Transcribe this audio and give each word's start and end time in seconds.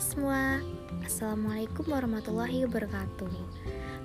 semua. 0.00 0.56
Assalamualaikum 1.04 1.84
warahmatullahi 1.84 2.64
wabarakatuh. 2.64 3.28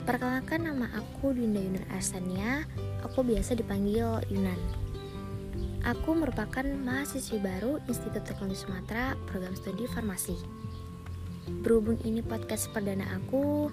Perkenalkan 0.03 0.67
nama 0.67 0.91
aku 0.91 1.31
Dinda 1.31 1.63
Yunan 1.63 1.87
Arsania. 1.87 2.67
Aku 3.07 3.23
biasa 3.23 3.55
dipanggil 3.55 4.19
Yunan. 4.27 4.59
Aku 5.87 6.11
merupakan 6.11 6.67
mahasiswi 6.67 7.39
baru 7.39 7.79
Institut 7.87 8.27
Teknologi 8.27 8.59
Sumatera 8.59 9.15
Program 9.31 9.55
Studi 9.55 9.87
Farmasi. 9.87 10.35
Berhubung 11.63 11.95
ini 12.03 12.19
podcast 12.25 12.73
perdana 12.73 13.05
aku 13.15 13.69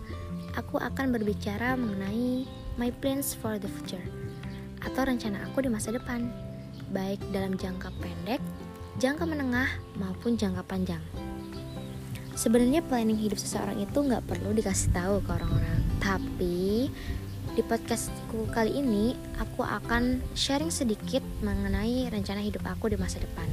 Aku 0.60 0.76
akan 0.76 1.08
berbicara 1.08 1.72
mengenai 1.72 2.44
My 2.76 2.92
plans 2.92 3.32
for 3.32 3.56
the 3.56 3.64
future 3.80 4.04
Atau 4.84 5.08
rencana 5.08 5.40
aku 5.48 5.64
di 5.64 5.72
masa 5.72 5.88
depan 5.88 6.28
Baik 6.92 7.24
dalam 7.32 7.56
jangka 7.56 7.88
pendek, 7.96 8.44
jangka 9.00 9.24
menengah, 9.24 9.72
maupun 9.96 10.36
jangka 10.36 10.60
panjang 10.68 11.00
Sebenarnya 12.32 12.80
planning 12.80 13.20
hidup 13.20 13.36
seseorang 13.36 13.76
itu 13.76 13.92
nggak 13.92 14.24
perlu 14.24 14.56
dikasih 14.56 14.88
tahu 14.96 15.20
ke 15.20 15.30
orang-orang. 15.36 15.80
Tapi 16.00 16.88
di 17.52 17.60
podcastku 17.60 18.48
kali 18.48 18.80
ini 18.80 19.12
aku 19.36 19.60
akan 19.60 20.24
sharing 20.32 20.72
sedikit 20.72 21.20
mengenai 21.44 22.08
rencana 22.08 22.40
hidup 22.40 22.64
aku 22.64 22.88
di 22.88 22.96
masa 22.96 23.20
depan. 23.20 23.44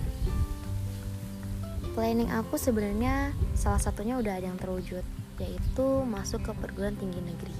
Planning 1.91 2.31
aku 2.31 2.55
sebenarnya 2.55 3.35
salah 3.51 3.83
satunya 3.83 4.15
udah 4.15 4.39
ada 4.39 4.47
yang 4.47 4.55
terwujud, 4.55 5.03
yaitu 5.43 5.87
masuk 6.07 6.47
ke 6.47 6.55
perguruan 6.55 6.95
tinggi 6.95 7.19
negeri. 7.19 7.55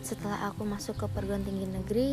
Setelah 0.00 0.48
aku 0.48 0.64
masuk 0.64 1.04
ke 1.04 1.06
perguruan 1.12 1.44
tinggi 1.44 1.68
negeri, 1.68 2.12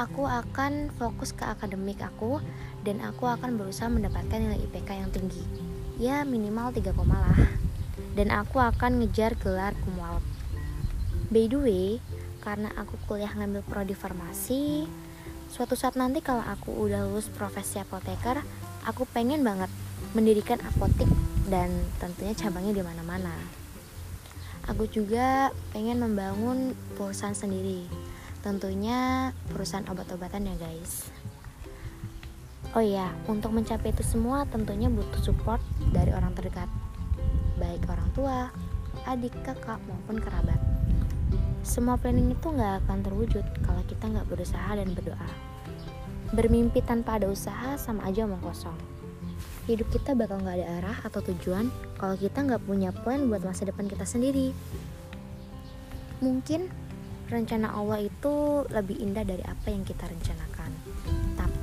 aku 0.00 0.24
akan 0.24 0.88
fokus 0.96 1.36
ke 1.36 1.44
akademik 1.44 2.00
aku 2.00 2.40
dan 2.88 3.04
aku 3.04 3.28
akan 3.28 3.60
berusaha 3.60 3.92
mendapatkan 3.92 4.40
nilai 4.40 4.64
IPK 4.64 4.88
yang 4.96 5.12
tinggi 5.12 5.75
ya 5.96 6.22
minimal 6.24 6.72
3 6.72 6.96
koma 6.96 7.16
lah. 7.20 7.40
Dan 8.16 8.32
aku 8.32 8.60
akan 8.60 9.04
ngejar 9.04 9.36
gelar 9.36 9.76
cum 9.84 10.00
by 11.26 11.50
the 11.50 11.58
way 11.58 11.86
karena 12.40 12.70
aku 12.78 12.94
kuliah 13.10 13.30
ngambil 13.34 13.66
prodi 13.66 13.98
farmasi 13.98 14.86
suatu 15.50 15.74
saat 15.74 15.98
nanti 15.98 16.22
kalau 16.22 16.42
aku 16.46 16.70
udah 16.70 17.02
lulus 17.02 17.26
profesi 17.26 17.82
apoteker 17.82 18.38
aku 18.86 19.02
pengen 19.10 19.42
banget 19.42 19.70
mendirikan 20.14 20.62
apotek 20.62 21.10
dan 21.50 21.70
tentunya 21.98 22.34
cabangnya 22.34 22.74
di 22.78 22.82
mana-mana. 22.82 23.34
Aku 24.66 24.90
juga 24.90 25.54
pengen 25.70 26.02
membangun 26.02 26.74
perusahaan 26.98 27.34
sendiri. 27.34 27.86
Tentunya 28.42 29.30
perusahaan 29.50 29.86
obat-obatan 29.90 30.46
ya 30.46 30.54
guys 30.58 31.10
Oh 32.76 32.84
iya, 32.84 33.08
untuk 33.24 33.56
mencapai 33.56 33.88
itu 33.88 34.04
semua 34.04 34.44
tentunya 34.52 34.92
butuh 34.92 35.24
support 35.24 35.64
dari 35.96 36.12
orang 36.12 36.36
terdekat, 36.36 36.68
baik 37.56 37.88
orang 37.88 38.04
tua, 38.12 38.52
adik, 39.08 39.32
kakak, 39.40 39.80
maupun 39.88 40.20
kerabat. 40.20 40.60
Semua 41.64 41.96
planning 41.96 42.36
itu 42.36 42.52
nggak 42.52 42.84
akan 42.84 43.00
terwujud 43.00 43.40
kalau 43.64 43.80
kita 43.88 44.12
nggak 44.12 44.28
berusaha 44.28 44.76
dan 44.76 44.92
berdoa. 44.92 45.30
Bermimpi 46.36 46.84
tanpa 46.84 47.16
ada 47.16 47.32
usaha 47.32 47.80
sama 47.80 48.04
aja 48.12 48.28
omong 48.28 48.44
kosong. 48.44 48.76
Hidup 49.64 49.88
kita 49.88 50.12
bakal 50.12 50.44
nggak 50.44 50.60
ada 50.60 50.68
arah 50.76 50.98
atau 51.00 51.24
tujuan 51.32 51.72
kalau 51.96 52.12
kita 52.12 52.44
nggak 52.44 52.60
punya 52.60 52.92
plan 52.92 53.24
buat 53.32 53.40
masa 53.40 53.64
depan 53.64 53.88
kita 53.88 54.04
sendiri. 54.04 54.52
Mungkin 56.20 56.68
rencana 57.32 57.72
Allah 57.72 58.04
itu 58.04 58.68
lebih 58.68 59.00
indah 59.00 59.24
dari 59.24 59.40
apa 59.48 59.72
yang 59.72 59.80
kita 59.80 60.04
rencanakan. 60.04 60.70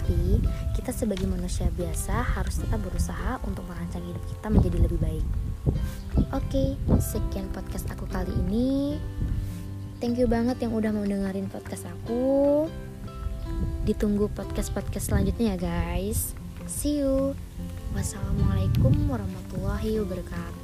Tapi 0.04 0.44
kita 0.76 0.92
sebagai 0.92 1.24
manusia 1.32 1.72
biasa 1.80 2.36
harus 2.36 2.60
tetap 2.60 2.84
berusaha 2.84 3.40
untuk 3.48 3.64
merancang 3.72 4.04
hidup 4.04 4.20
kita 4.28 4.52
menjadi 4.52 4.78
lebih 4.84 5.00
baik. 5.00 5.26
Oke, 6.36 6.76
sekian 7.00 7.48
podcast 7.56 7.88
aku 7.88 8.04
kali 8.12 8.36
ini. 8.36 9.00
Thank 10.04 10.20
you 10.20 10.28
banget 10.28 10.60
yang 10.60 10.76
udah 10.76 10.92
mau 10.92 11.08
dengerin 11.08 11.48
podcast 11.48 11.88
aku. 11.88 12.68
Ditunggu 13.88 14.28
podcast-podcast 14.36 15.08
selanjutnya 15.08 15.56
ya 15.56 15.72
guys. 15.72 16.36
See 16.68 17.00
you. 17.00 17.32
Wassalamualaikum 17.96 19.08
warahmatullahi 19.08 20.04
wabarakatuh. 20.04 20.63